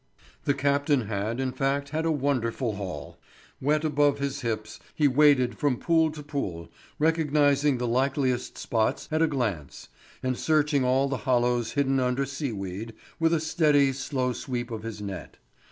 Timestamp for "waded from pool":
5.07-6.09